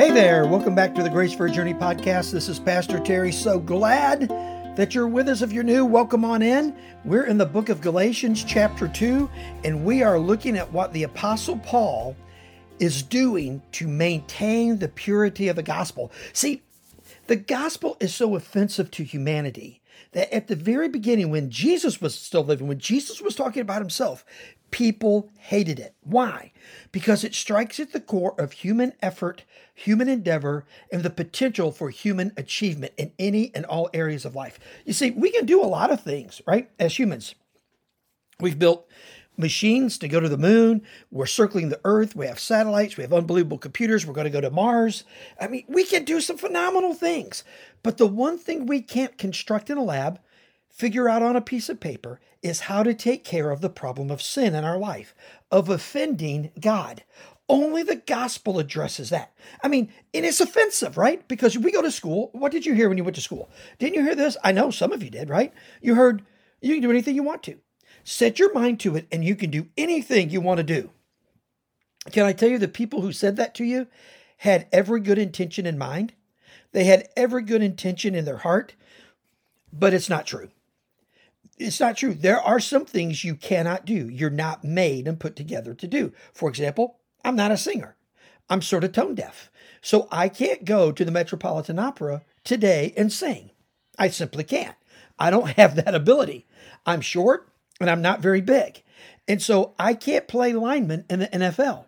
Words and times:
Hey 0.00 0.10
there, 0.10 0.46
welcome 0.46 0.74
back 0.74 0.94
to 0.94 1.02
the 1.02 1.10
Grace 1.10 1.34
for 1.34 1.46
Your 1.46 1.54
Journey 1.54 1.74
podcast. 1.74 2.32
This 2.32 2.48
is 2.48 2.58
Pastor 2.58 3.00
Terry. 3.00 3.30
So 3.30 3.58
glad 3.58 4.30
that 4.74 4.94
you're 4.94 5.06
with 5.06 5.28
us. 5.28 5.42
If 5.42 5.52
you're 5.52 5.62
new, 5.62 5.84
welcome 5.84 6.24
on 6.24 6.40
in. 6.40 6.74
We're 7.04 7.26
in 7.26 7.36
the 7.36 7.44
book 7.44 7.68
of 7.68 7.82
Galatians, 7.82 8.42
chapter 8.42 8.88
2, 8.88 9.28
and 9.62 9.84
we 9.84 10.02
are 10.02 10.18
looking 10.18 10.56
at 10.56 10.72
what 10.72 10.94
the 10.94 11.02
Apostle 11.02 11.58
Paul 11.58 12.16
is 12.78 13.02
doing 13.02 13.60
to 13.72 13.86
maintain 13.86 14.78
the 14.78 14.88
purity 14.88 15.48
of 15.48 15.56
the 15.56 15.62
gospel. 15.62 16.10
See, 16.32 16.62
the 17.26 17.36
gospel 17.36 17.98
is 18.00 18.14
so 18.14 18.36
offensive 18.36 18.90
to 18.92 19.04
humanity 19.04 19.79
that 20.12 20.32
at 20.34 20.48
the 20.48 20.56
very 20.56 20.88
beginning, 20.88 21.30
when 21.30 21.50
Jesus 21.50 22.00
was 22.00 22.14
still 22.14 22.44
living, 22.44 22.66
when 22.66 22.78
Jesus 22.78 23.20
was 23.20 23.34
talking 23.34 23.62
about 23.62 23.80
himself, 23.80 24.24
people 24.70 25.30
hated 25.38 25.78
it. 25.78 25.94
Why? 26.02 26.52
Because 26.92 27.24
it 27.24 27.34
strikes 27.34 27.80
at 27.80 27.92
the 27.92 28.00
core 28.00 28.40
of 28.40 28.52
human 28.52 28.92
effort, 29.02 29.44
human 29.74 30.08
endeavor, 30.08 30.64
and 30.92 31.02
the 31.02 31.10
potential 31.10 31.72
for 31.72 31.90
human 31.90 32.32
achievement 32.36 32.92
in 32.96 33.12
any 33.18 33.54
and 33.54 33.64
all 33.66 33.90
areas 33.92 34.24
of 34.24 34.34
life. 34.34 34.58
You 34.84 34.92
see, 34.92 35.10
we 35.10 35.30
can 35.30 35.46
do 35.46 35.62
a 35.62 35.66
lot 35.66 35.90
of 35.90 36.02
things, 36.02 36.40
right, 36.46 36.70
as 36.78 36.98
humans. 36.98 37.34
We've 38.38 38.58
built 38.58 38.88
machines 39.36 39.98
to 39.98 40.08
go 40.08 40.20
to 40.20 40.28
the 40.28 40.38
moon. 40.38 40.82
We're 41.10 41.26
circling 41.26 41.68
the 41.68 41.80
earth. 41.84 42.14
We 42.14 42.26
have 42.26 42.38
satellites. 42.38 42.96
We 42.96 43.02
have 43.02 43.12
unbelievable 43.12 43.58
computers. 43.58 44.06
We're 44.06 44.14
going 44.14 44.26
to 44.26 44.30
go 44.30 44.40
to 44.40 44.50
Mars. 44.50 45.04
I 45.40 45.48
mean, 45.48 45.64
we 45.68 45.84
can 45.84 46.04
do 46.04 46.20
some 46.20 46.36
phenomenal 46.36 46.94
things. 46.94 47.44
But 47.82 47.98
the 47.98 48.06
one 48.06 48.38
thing 48.38 48.66
we 48.66 48.82
can't 48.82 49.18
construct 49.18 49.70
in 49.70 49.78
a 49.78 49.82
lab, 49.82 50.20
figure 50.68 51.08
out 51.08 51.22
on 51.22 51.36
a 51.36 51.40
piece 51.40 51.68
of 51.68 51.80
paper, 51.80 52.20
is 52.42 52.60
how 52.60 52.82
to 52.82 52.94
take 52.94 53.24
care 53.24 53.50
of 53.50 53.60
the 53.60 53.70
problem 53.70 54.10
of 54.10 54.22
sin 54.22 54.54
in 54.54 54.64
our 54.64 54.78
life, 54.78 55.14
of 55.50 55.68
offending 55.68 56.50
God. 56.60 57.02
Only 57.48 57.82
the 57.82 57.96
gospel 57.96 58.60
addresses 58.60 59.10
that. 59.10 59.32
I 59.62 59.68
mean, 59.68 59.92
and 60.14 60.24
it's 60.24 60.40
offensive, 60.40 60.96
right? 60.96 61.26
Because 61.26 61.58
we 61.58 61.72
go 61.72 61.82
to 61.82 61.90
school. 61.90 62.30
What 62.32 62.52
did 62.52 62.64
you 62.64 62.74
hear 62.74 62.88
when 62.88 62.96
you 62.96 63.04
went 63.04 63.16
to 63.16 63.22
school? 63.22 63.50
Didn't 63.78 63.96
you 63.96 64.04
hear 64.04 64.14
this? 64.14 64.36
I 64.44 64.52
know 64.52 64.70
some 64.70 64.92
of 64.92 65.02
you 65.02 65.10
did, 65.10 65.28
right? 65.28 65.52
You 65.82 65.96
heard 65.96 66.22
you 66.60 66.74
can 66.74 66.82
do 66.82 66.90
anything 66.90 67.16
you 67.16 67.22
want 67.22 67.42
to. 67.44 67.58
Set 68.04 68.38
your 68.38 68.52
mind 68.52 68.80
to 68.80 68.96
it, 68.96 69.06
and 69.12 69.24
you 69.24 69.36
can 69.36 69.50
do 69.50 69.68
anything 69.76 70.30
you 70.30 70.40
want 70.40 70.58
to 70.58 70.64
do. 70.64 70.90
Can 72.10 72.24
I 72.24 72.32
tell 72.32 72.48
you 72.48 72.58
the 72.58 72.68
people 72.68 73.02
who 73.02 73.12
said 73.12 73.36
that 73.36 73.54
to 73.56 73.64
you 73.64 73.86
had 74.38 74.66
every 74.72 75.00
good 75.00 75.18
intention 75.18 75.66
in 75.66 75.78
mind? 75.78 76.14
They 76.72 76.84
had 76.84 77.08
every 77.16 77.42
good 77.42 77.62
intention 77.62 78.14
in 78.14 78.24
their 78.24 78.38
heart, 78.38 78.74
but 79.72 79.92
it's 79.92 80.08
not 80.08 80.26
true. 80.26 80.50
It's 81.58 81.80
not 81.80 81.96
true. 81.98 82.14
There 82.14 82.40
are 82.40 82.58
some 82.58 82.86
things 82.86 83.22
you 83.22 83.34
cannot 83.34 83.84
do. 83.84 84.08
You're 84.08 84.30
not 84.30 84.64
made 84.64 85.06
and 85.06 85.20
put 85.20 85.36
together 85.36 85.74
to 85.74 85.86
do. 85.86 86.12
For 86.32 86.48
example, 86.48 86.98
I'm 87.22 87.36
not 87.36 87.50
a 87.50 87.56
singer. 87.58 87.96
I'm 88.48 88.62
sort 88.62 88.84
of 88.84 88.92
tone 88.92 89.14
deaf. 89.14 89.50
So 89.82 90.08
I 90.10 90.28
can't 90.28 90.64
go 90.64 90.90
to 90.90 91.04
the 91.04 91.12
Metropolitan 91.12 91.78
Opera 91.78 92.22
today 92.44 92.94
and 92.96 93.12
sing. 93.12 93.50
I 93.98 94.08
simply 94.08 94.44
can't. 94.44 94.76
I 95.18 95.30
don't 95.30 95.50
have 95.58 95.76
that 95.76 95.94
ability. 95.94 96.46
I'm 96.86 97.02
short 97.02 97.49
and 97.80 97.90
I'm 97.90 98.02
not 98.02 98.20
very 98.20 98.40
big. 98.40 98.82
And 99.26 99.40
so 99.40 99.74
I 99.78 99.94
can't 99.94 100.28
play 100.28 100.52
lineman 100.52 101.04
in 101.08 101.20
the 101.20 101.28
NFL. 101.28 101.86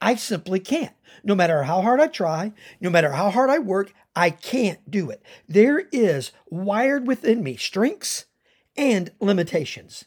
I 0.00 0.14
simply 0.16 0.60
can't. 0.60 0.94
No 1.22 1.34
matter 1.34 1.62
how 1.64 1.80
hard 1.82 2.00
I 2.00 2.08
try, 2.08 2.52
no 2.80 2.90
matter 2.90 3.12
how 3.12 3.30
hard 3.30 3.50
I 3.50 3.58
work, 3.58 3.92
I 4.16 4.30
can't 4.30 4.90
do 4.90 5.10
it. 5.10 5.22
There 5.48 5.80
is 5.92 6.32
wired 6.48 7.06
within 7.06 7.42
me 7.42 7.56
strengths 7.56 8.26
and 8.76 9.10
limitations. 9.20 10.04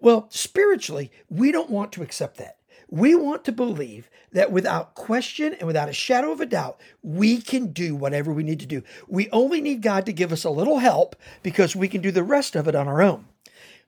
Well, 0.00 0.26
spiritually, 0.30 1.10
we 1.28 1.52
don't 1.52 1.70
want 1.70 1.92
to 1.92 2.02
accept 2.02 2.38
that. 2.38 2.56
We 2.88 3.14
want 3.14 3.44
to 3.44 3.52
believe 3.52 4.08
that 4.32 4.52
without 4.52 4.94
question 4.94 5.54
and 5.54 5.66
without 5.66 5.88
a 5.88 5.92
shadow 5.92 6.32
of 6.32 6.40
a 6.40 6.46
doubt, 6.46 6.80
we 7.02 7.40
can 7.40 7.72
do 7.72 7.96
whatever 7.96 8.32
we 8.32 8.44
need 8.44 8.60
to 8.60 8.66
do. 8.66 8.82
We 9.08 9.28
only 9.30 9.60
need 9.60 9.82
God 9.82 10.06
to 10.06 10.12
give 10.12 10.32
us 10.32 10.44
a 10.44 10.50
little 10.50 10.78
help 10.78 11.16
because 11.42 11.74
we 11.74 11.88
can 11.88 12.00
do 12.00 12.10
the 12.10 12.22
rest 12.22 12.54
of 12.54 12.68
it 12.68 12.74
on 12.74 12.86
our 12.86 13.02
own. 13.02 13.26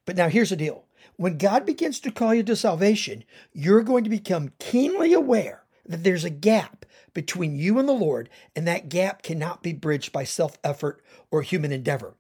But 0.09 0.17
now 0.17 0.31
here's 0.31 0.49
the 0.49 0.57
deal 0.57 0.87
when 1.17 1.37
God 1.37 1.67
begins 1.67 2.01
to 2.01 2.11
call 2.11 2.33
you 2.35 2.43
to 2.45 2.57
salvation, 2.57 3.25
you're 3.53 3.83
going 3.83 4.05
to 4.05 4.11
become 4.11 4.55
keenly 4.59 5.13
aware 5.13 5.65
that 5.85 6.03
there's 6.03 6.25
a 6.25 6.31
gap 6.31 6.87
between 7.13 7.59
you 7.59 7.79
and 7.79 7.87
the 7.87 7.93
Lord, 7.93 8.31
and 8.57 8.67
that 8.67 8.89
gap 8.89 9.23
cannot 9.23 9.63
be 9.63 9.75
bridged 9.75 10.11
by 10.11 10.25
self 10.25 10.57
effort 10.65 11.03
or 11.31 11.43
human 11.43 11.73
endeavor. 11.73 12.15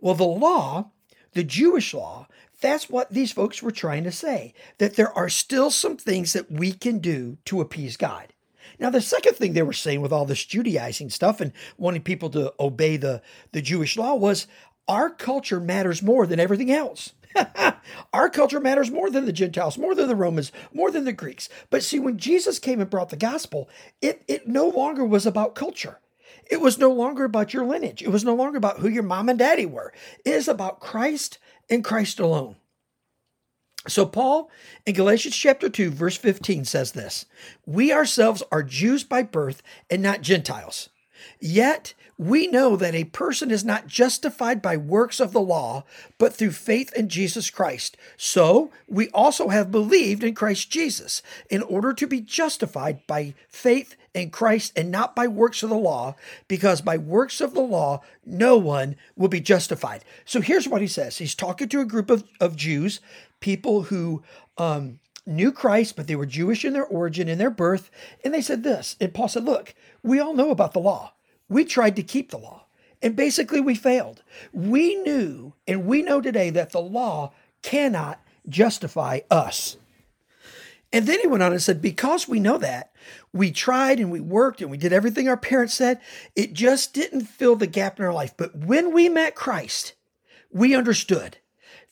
Well, 0.00 0.16
the 0.16 0.24
law, 0.24 0.90
the 1.34 1.44
Jewish 1.44 1.94
law, 1.94 2.26
that's 2.60 2.90
what 2.90 3.12
these 3.12 3.30
folks 3.30 3.62
were 3.62 3.70
trying 3.70 4.02
to 4.02 4.10
say 4.10 4.52
that 4.78 4.96
there 4.96 5.16
are 5.16 5.28
still 5.28 5.70
some 5.70 5.96
things 5.96 6.32
that 6.32 6.50
we 6.50 6.72
can 6.72 6.98
do 6.98 7.38
to 7.44 7.60
appease 7.60 7.96
God. 7.96 8.32
Now, 8.80 8.90
the 8.90 9.00
second 9.00 9.34
thing 9.34 9.52
they 9.52 9.62
were 9.62 9.72
saying 9.72 10.00
with 10.00 10.12
all 10.12 10.24
this 10.24 10.44
Judaizing 10.44 11.10
stuff 11.10 11.40
and 11.40 11.52
wanting 11.76 12.02
people 12.02 12.30
to 12.30 12.52
obey 12.58 12.96
the, 12.96 13.22
the 13.52 13.62
Jewish 13.62 13.96
law 13.96 14.16
was 14.16 14.48
our 14.88 15.08
culture 15.08 15.60
matters 15.60 16.02
more 16.02 16.26
than 16.26 16.40
everything 16.40 16.72
else. 16.72 17.12
Our 18.12 18.28
culture 18.28 18.60
matters 18.60 18.90
more 18.90 19.10
than 19.10 19.24
the 19.24 19.32
Gentiles, 19.32 19.78
more 19.78 19.94
than 19.94 20.08
the 20.08 20.16
Romans, 20.16 20.52
more 20.72 20.90
than 20.90 21.04
the 21.04 21.12
Greeks. 21.12 21.48
But 21.70 21.82
see, 21.82 21.98
when 21.98 22.18
Jesus 22.18 22.58
came 22.58 22.80
and 22.80 22.90
brought 22.90 23.10
the 23.10 23.16
gospel, 23.16 23.68
it, 24.00 24.22
it 24.28 24.48
no 24.48 24.68
longer 24.68 25.04
was 25.04 25.26
about 25.26 25.54
culture. 25.54 26.00
It 26.50 26.60
was 26.60 26.78
no 26.78 26.90
longer 26.90 27.24
about 27.24 27.52
your 27.52 27.64
lineage. 27.64 28.02
It 28.02 28.08
was 28.08 28.24
no 28.24 28.34
longer 28.34 28.56
about 28.56 28.78
who 28.78 28.88
your 28.88 29.02
mom 29.02 29.28
and 29.28 29.38
daddy 29.38 29.66
were. 29.66 29.92
It 30.24 30.34
is 30.34 30.48
about 30.48 30.80
Christ 30.80 31.38
and 31.68 31.84
Christ 31.84 32.18
alone. 32.18 32.56
So, 33.86 34.04
Paul 34.06 34.50
in 34.86 34.94
Galatians 34.94 35.36
chapter 35.36 35.68
2, 35.68 35.90
verse 35.90 36.16
15 36.16 36.64
says 36.64 36.92
this 36.92 37.26
We 37.64 37.92
ourselves 37.92 38.42
are 38.50 38.62
Jews 38.62 39.04
by 39.04 39.22
birth 39.22 39.62
and 39.88 40.02
not 40.02 40.20
Gentiles. 40.20 40.88
Yet 41.40 41.94
we 42.18 42.48
know 42.48 42.74
that 42.74 42.96
a 42.96 43.04
person 43.04 43.50
is 43.50 43.64
not 43.64 43.86
justified 43.86 44.60
by 44.60 44.76
works 44.76 45.20
of 45.20 45.32
the 45.32 45.40
law, 45.40 45.84
but 46.18 46.34
through 46.34 46.50
faith 46.50 46.92
in 46.94 47.08
Jesus 47.08 47.48
Christ. 47.48 47.96
So 48.16 48.72
we 48.88 49.08
also 49.10 49.48
have 49.48 49.70
believed 49.70 50.24
in 50.24 50.34
Christ 50.34 50.68
Jesus 50.68 51.22
in 51.48 51.62
order 51.62 51.92
to 51.92 52.06
be 52.08 52.20
justified 52.20 53.06
by 53.06 53.34
faith 53.48 53.94
in 54.14 54.30
Christ 54.30 54.72
and 54.74 54.90
not 54.90 55.14
by 55.14 55.28
works 55.28 55.62
of 55.62 55.70
the 55.70 55.76
law, 55.76 56.16
because 56.48 56.80
by 56.80 56.96
works 56.96 57.40
of 57.40 57.54
the 57.54 57.60
law, 57.60 58.02
no 58.26 58.56
one 58.56 58.96
will 59.16 59.28
be 59.28 59.40
justified. 59.40 60.04
So 60.24 60.40
here's 60.40 60.68
what 60.68 60.80
he 60.80 60.88
says 60.88 61.18
He's 61.18 61.36
talking 61.36 61.68
to 61.68 61.80
a 61.80 61.86
group 61.86 62.10
of, 62.10 62.24
of 62.40 62.56
Jews, 62.56 63.00
people 63.38 63.82
who, 63.82 64.22
um, 64.56 64.98
knew 65.28 65.52
Christ, 65.52 65.94
but 65.96 66.06
they 66.06 66.16
were 66.16 66.26
Jewish 66.26 66.64
in 66.64 66.72
their 66.72 66.86
origin, 66.86 67.28
in 67.28 67.38
their 67.38 67.50
birth. 67.50 67.90
And 68.24 68.32
they 68.32 68.40
said 68.40 68.62
this. 68.62 68.96
And 69.00 69.14
Paul 69.14 69.28
said, 69.28 69.44
Look, 69.44 69.74
we 70.02 70.18
all 70.18 70.34
know 70.34 70.50
about 70.50 70.72
the 70.72 70.80
law. 70.80 71.12
We 71.48 71.64
tried 71.64 71.96
to 71.96 72.02
keep 72.02 72.30
the 72.30 72.38
law, 72.38 72.66
and 73.00 73.16
basically 73.16 73.60
we 73.60 73.74
failed. 73.74 74.22
We 74.52 74.96
knew, 74.96 75.54
and 75.66 75.86
we 75.86 76.02
know 76.02 76.20
today, 76.20 76.50
that 76.50 76.72
the 76.72 76.80
law 76.80 77.32
cannot 77.62 78.20
justify 78.48 79.20
us. 79.30 79.76
And 80.92 81.06
then 81.06 81.20
he 81.20 81.26
went 81.26 81.42
on 81.42 81.52
and 81.52 81.62
said, 81.62 81.82
Because 81.82 82.28
we 82.28 82.40
know 82.40 82.58
that, 82.58 82.92
we 83.32 83.50
tried 83.50 84.00
and 84.00 84.10
we 84.10 84.20
worked 84.20 84.60
and 84.60 84.70
we 84.70 84.78
did 84.78 84.92
everything 84.92 85.28
our 85.28 85.36
parents 85.36 85.74
said, 85.74 86.00
it 86.34 86.54
just 86.54 86.94
didn't 86.94 87.26
fill 87.26 87.56
the 87.56 87.66
gap 87.66 87.98
in 87.98 88.04
our 88.04 88.12
life. 88.12 88.34
But 88.36 88.56
when 88.56 88.92
we 88.92 89.08
met 89.08 89.34
Christ, 89.34 89.94
we 90.50 90.74
understood 90.74 91.38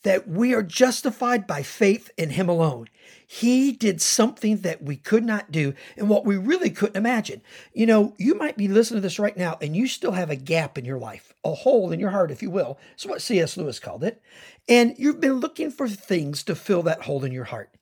that 0.03 0.27
we 0.27 0.53
are 0.53 0.63
justified 0.63 1.47
by 1.47 1.63
faith 1.63 2.11
in 2.17 2.31
Him 2.31 2.49
alone. 2.49 2.87
He 3.25 3.71
did 3.73 4.01
something 4.01 4.57
that 4.57 4.81
we 4.81 4.95
could 4.95 5.25
not 5.25 5.51
do 5.51 5.73
and 5.97 6.09
what 6.09 6.25
we 6.25 6.37
really 6.37 6.69
couldn't 6.69 6.95
imagine. 6.95 7.41
You 7.73 7.85
know, 7.85 8.13
you 8.17 8.35
might 8.35 8.57
be 8.57 8.67
listening 8.67 8.99
to 8.99 9.01
this 9.01 9.19
right 9.19 9.35
now 9.35 9.57
and 9.61 9.75
you 9.75 9.87
still 9.87 10.13
have 10.13 10.29
a 10.29 10.35
gap 10.35 10.77
in 10.77 10.85
your 10.85 10.97
life, 10.97 11.33
a 11.43 11.53
hole 11.53 11.91
in 11.91 11.99
your 11.99 12.11
heart, 12.11 12.31
if 12.31 12.41
you 12.41 12.49
will. 12.49 12.79
It's 12.93 13.05
what 13.05 13.21
C.S. 13.21 13.57
Lewis 13.57 13.79
called 13.79 14.03
it. 14.03 14.21
And 14.69 14.95
you've 14.97 15.19
been 15.19 15.41
looking 15.41 15.71
for 15.71 15.89
things 15.89 16.43
to 16.43 16.55
fill 16.55 16.83
that 16.83 17.03
hole 17.03 17.25
in 17.25 17.33
your 17.33 17.45
heart. 17.45 17.75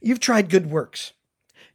You've 0.00 0.20
tried 0.20 0.50
good 0.50 0.70
works, 0.70 1.12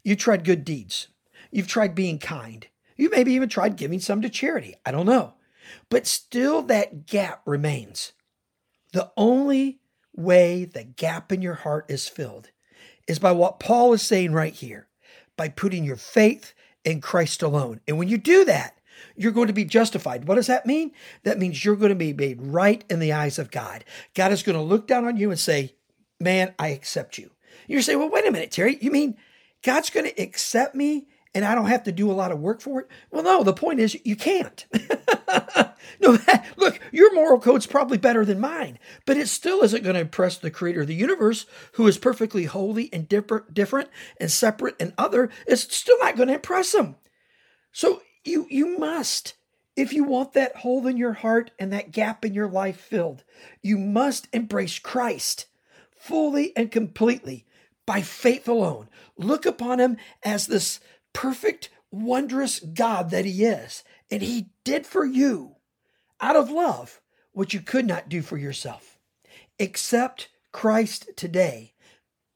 you've 0.04 0.18
tried 0.18 0.46
good 0.46 0.66
deeds, 0.66 1.08
you've 1.52 1.68
tried 1.68 1.96
being 1.96 2.20
kind, 2.20 2.68
you 2.98 3.10
maybe 3.10 3.34
even 3.34 3.50
tried 3.50 3.76
giving 3.76 4.00
some 4.00 4.22
to 4.22 4.30
charity. 4.30 4.76
I 4.86 4.92
don't 4.92 5.06
know. 5.06 5.34
But 5.90 6.08
still, 6.08 6.62
that 6.64 7.06
gap 7.06 7.42
remains. 7.46 8.14
The 8.92 9.12
only 9.18 9.80
way 10.16 10.66
the 10.66 10.84
gap 10.84 11.32
in 11.32 11.42
your 11.42 11.56
heart 11.56 11.86
is 11.90 12.08
filled 12.08 12.50
is 13.08 13.20
by 13.20 13.32
what 13.32 13.60
Paul 13.60 13.94
is 13.94 14.02
saying 14.02 14.34
right 14.34 14.54
here 14.54 14.88
by 15.36 15.50
putting 15.50 15.84
your 15.84 15.96
faith 15.96 16.54
in 16.86 17.02
Christ 17.02 17.42
alone. 17.42 17.82
And 17.88 17.98
when 17.98 18.08
you 18.08 18.18
do 18.18 18.46
that, 18.46 18.78
you're 19.16 19.32
going 19.32 19.48
to 19.48 19.54
be 19.54 19.66
justified. 19.66 20.28
What 20.28 20.36
does 20.36 20.48
that 20.48 20.66
mean? 20.66 20.92
That 21.24 21.40
means 21.40 21.64
you're 21.64 21.76
going 21.76 21.90
to 21.90 21.96
be 21.96 22.14
made 22.14 22.42
right 22.42 22.84
in 22.90 23.00
the 23.00 23.14
eyes 23.14 23.40
of 23.40 23.52
God. 23.52 23.84
God 24.14 24.32
is 24.32 24.44
going 24.44 24.58
to 24.58 24.62
look 24.64 24.88
down 24.88 25.06
on 25.06 25.18
you 25.18 25.30
and 25.30 25.40
say, 25.40 25.76
Man, 26.20 26.54
I 26.58 26.70
accept 26.70 27.18
you. 27.18 27.32
You're 27.68 27.82
saying, 27.82 28.00
Well, 28.00 28.10
wait 28.10 28.28
a 28.28 28.32
minute, 28.32 28.52
Terry. 28.52 28.78
You 28.80 28.92
mean 28.92 29.18
God's 29.64 29.90
going 29.90 30.06
to 30.06 30.22
accept 30.22 30.76
me 30.76 31.08
and 31.36 31.44
I 31.46 31.56
don't 31.56 31.68
have 31.68 31.84
to 31.84 31.92
do 31.92 32.12
a 32.12 32.14
lot 32.14 32.32
of 32.32 32.40
work 32.40 32.62
for 32.62 32.82
it? 32.82 32.88
Well, 33.12 33.24
no, 33.24 33.44
the 33.44 33.54
point 33.54 33.80
is 33.80 33.98
you 34.06 34.16
can't. 34.16 34.66
no, 36.00 36.18
look, 36.58 36.80
your 36.92 37.14
moral 37.14 37.40
code's 37.40 37.66
probably 37.66 37.98
better 37.98 38.26
than 38.26 38.40
mine, 38.40 38.80
but 39.06 39.18
it 39.18 39.28
still 39.28 39.62
isn't 39.64 39.84
going 39.84 39.96
to 39.96 40.02
impress 40.02 40.38
the 40.38 40.52
creator 40.52 40.82
of 40.82 40.88
the 40.88 40.96
universe, 40.96 41.46
who 41.74 41.88
is 41.88 41.98
perfectly 41.98 42.46
holy 42.46 42.90
and 42.94 43.08
different, 43.10 43.54
different 43.54 43.90
and 44.20 44.32
separate 44.32 44.76
and 44.80 44.94
other. 44.98 45.30
It's 45.48 45.76
still 45.76 45.98
not 46.00 46.16
going 46.16 46.28
to 46.30 46.36
impress 46.36 46.74
him. 46.74 46.96
So 47.72 48.02
You 48.26 48.48
you 48.50 48.78
must. 48.78 49.34
If 49.76 49.92
you 49.92 50.04
want 50.04 50.34
that 50.34 50.58
hole 50.58 50.86
in 50.88 50.98
your 50.98 51.14
heart 51.14 51.52
and 51.58 51.74
that 51.74 51.92
gap 51.92 52.24
in 52.24 52.34
your 52.34 52.48
life 52.48 52.78
filled, 52.80 53.24
you 53.62 53.78
must 53.78 54.28
embrace 54.32 54.78
Christ 54.80 55.48
fully 55.98 56.56
and 56.56 56.72
completely 56.72 57.46
by 57.86 58.02
faith 58.02 58.48
alone. 58.48 58.88
Look 59.18 59.46
upon 59.48 59.80
him 59.80 59.98
as 60.24 60.48
this 60.48 60.80
perfect, 61.14 61.70
wondrous 61.92 62.60
God 62.60 63.10
that 63.12 63.26
he 63.26 63.44
is. 63.44 63.84
And 64.12 64.22
he 64.22 64.50
did 64.64 64.86
for 64.86 65.06
you 65.06 65.56
out 66.20 66.36
of 66.36 66.50
love 66.50 67.02
what 67.32 67.54
you 67.54 67.60
could 67.60 67.86
not 67.86 68.10
do 68.10 68.22
for 68.22 68.38
yourself. 68.38 68.98
Accept 69.60 70.30
Christ 70.52 71.10
today. 71.16 71.74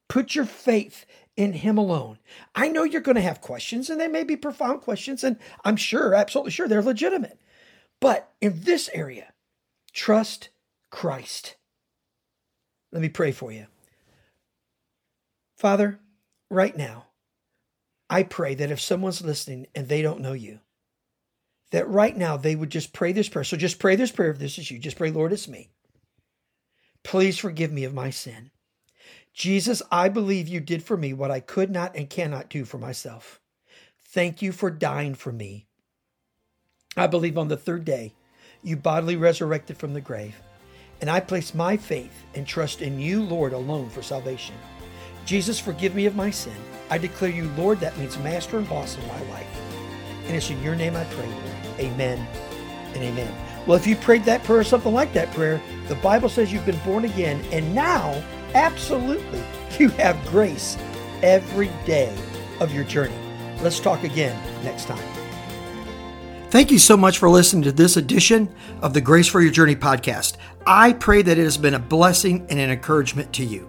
Put 0.08 0.34
your 0.34 0.44
faith 0.44 1.06
in 1.36 1.52
Him 1.52 1.78
alone. 1.78 2.18
I 2.54 2.68
know 2.68 2.82
you're 2.82 3.00
going 3.00 3.14
to 3.14 3.20
have 3.20 3.40
questions, 3.40 3.88
and 3.88 4.00
they 4.00 4.08
may 4.08 4.24
be 4.24 4.36
profound 4.36 4.82
questions, 4.82 5.22
and 5.22 5.36
I'm 5.64 5.76
sure, 5.76 6.14
absolutely 6.14 6.50
sure, 6.50 6.66
they're 6.66 6.82
legitimate. 6.82 7.40
But 8.00 8.32
in 8.40 8.62
this 8.62 8.90
area, 8.92 9.32
trust 9.92 10.48
Christ. 10.90 11.56
Let 12.92 13.02
me 13.02 13.08
pray 13.08 13.32
for 13.32 13.52
you. 13.52 13.66
Father, 15.56 16.00
right 16.50 16.76
now, 16.76 17.06
I 18.10 18.22
pray 18.22 18.54
that 18.54 18.70
if 18.70 18.80
someone's 18.80 19.22
listening 19.22 19.66
and 19.74 19.88
they 19.88 20.02
don't 20.02 20.20
know 20.20 20.32
you, 20.32 20.60
that 21.70 21.88
right 21.88 22.16
now 22.16 22.36
they 22.36 22.56
would 22.56 22.70
just 22.70 22.92
pray 22.92 23.12
this 23.12 23.28
prayer. 23.28 23.44
So 23.44 23.56
just 23.56 23.78
pray 23.78 23.96
this 23.96 24.10
prayer 24.10 24.30
if 24.30 24.38
this 24.38 24.58
is 24.58 24.70
you. 24.70 24.78
Just 24.78 24.96
pray, 24.96 25.10
Lord, 25.10 25.32
it's 25.32 25.48
me. 25.48 25.70
Please 27.04 27.38
forgive 27.38 27.72
me 27.72 27.84
of 27.84 27.94
my 27.94 28.10
sin. 28.10 28.50
Jesus, 29.34 29.82
I 29.90 30.08
believe 30.08 30.48
you 30.48 30.60
did 30.60 30.82
for 30.82 30.96
me 30.96 31.12
what 31.12 31.30
I 31.30 31.40
could 31.40 31.70
not 31.70 31.94
and 31.94 32.10
cannot 32.10 32.48
do 32.48 32.64
for 32.64 32.78
myself. 32.78 33.40
Thank 34.00 34.42
you 34.42 34.52
for 34.52 34.70
dying 34.70 35.14
for 35.14 35.30
me. 35.30 35.66
I 36.96 37.06
believe 37.06 37.38
on 37.38 37.48
the 37.48 37.56
third 37.56 37.84
day 37.84 38.14
you 38.62 38.76
bodily 38.76 39.16
resurrected 39.16 39.76
from 39.76 39.94
the 39.94 40.00
grave, 40.00 40.34
and 41.00 41.08
I 41.08 41.20
place 41.20 41.54
my 41.54 41.76
faith 41.76 42.24
and 42.34 42.46
trust 42.46 42.82
in 42.82 42.98
you, 42.98 43.22
Lord, 43.22 43.52
alone 43.52 43.90
for 43.90 44.02
salvation. 44.02 44.56
Jesus, 45.28 45.60
forgive 45.60 45.94
me 45.94 46.06
of 46.06 46.16
my 46.16 46.30
sin. 46.30 46.56
I 46.88 46.96
declare 46.96 47.30
you, 47.30 47.50
Lord, 47.50 47.80
that 47.80 47.98
means 47.98 48.16
master 48.20 48.56
and 48.56 48.66
boss 48.66 48.96
in 48.96 49.06
my 49.08 49.20
life. 49.24 49.46
And 50.24 50.34
it's 50.34 50.48
in 50.48 50.62
your 50.62 50.74
name 50.74 50.96
I 50.96 51.04
pray. 51.04 51.28
Amen 51.78 52.26
and 52.94 53.04
amen. 53.04 53.34
Well, 53.66 53.76
if 53.76 53.86
you 53.86 53.94
prayed 53.94 54.24
that 54.24 54.42
prayer 54.42 54.60
or 54.60 54.64
something 54.64 54.94
like 54.94 55.12
that 55.12 55.30
prayer, 55.34 55.60
the 55.88 55.96
Bible 55.96 56.30
says 56.30 56.50
you've 56.50 56.64
been 56.64 56.78
born 56.78 57.04
again, 57.04 57.44
and 57.52 57.74
now, 57.74 58.24
absolutely, 58.54 59.44
you 59.78 59.90
have 59.90 60.16
grace 60.28 60.78
every 61.22 61.68
day 61.84 62.16
of 62.58 62.72
your 62.72 62.84
journey. 62.84 63.18
Let's 63.60 63.80
talk 63.80 64.04
again 64.04 64.34
next 64.64 64.86
time. 64.86 64.96
Thank 66.48 66.70
you 66.70 66.78
so 66.78 66.96
much 66.96 67.18
for 67.18 67.28
listening 67.28 67.64
to 67.64 67.72
this 67.72 67.98
edition 67.98 68.48
of 68.80 68.94
the 68.94 69.02
Grace 69.02 69.28
for 69.28 69.42
Your 69.42 69.52
Journey 69.52 69.76
podcast. 69.76 70.38
I 70.66 70.94
pray 70.94 71.20
that 71.20 71.36
it 71.36 71.44
has 71.44 71.58
been 71.58 71.74
a 71.74 71.78
blessing 71.78 72.46
and 72.48 72.58
an 72.58 72.70
encouragement 72.70 73.34
to 73.34 73.44
you. 73.44 73.68